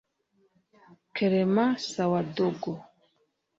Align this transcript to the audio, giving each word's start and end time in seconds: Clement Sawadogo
Clement 1.15 1.77
Sawadogo 1.91 2.73